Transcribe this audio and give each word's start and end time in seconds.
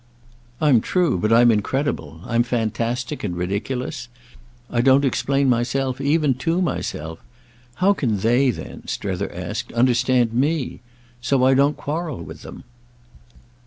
"I'm 0.59 0.81
true, 0.81 1.19
but 1.19 1.31
I'm 1.31 1.51
incredible. 1.51 2.21
I'm 2.25 2.41
fantastic 2.41 3.23
and 3.23 3.37
ridiculous—I 3.37 4.81
don't 4.81 5.05
explain 5.05 5.47
myself 5.47 6.01
even 6.01 6.33
to 6.39 6.59
myself. 6.59 7.19
How 7.75 7.93
can 7.93 8.17
they 8.17 8.49
then," 8.49 8.87
Strether 8.87 9.31
asked, 9.31 9.71
"understand 9.73 10.33
me? 10.33 10.79
So 11.21 11.43
I 11.43 11.53
don't 11.53 11.77
quarrel 11.77 12.23
with 12.23 12.41
them." 12.41 12.63